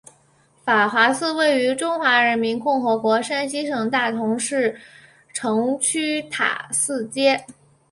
[0.65, 4.75] 法华寺位于中华人民共和国山西省大同市
[5.31, 7.45] 城区塔寺街。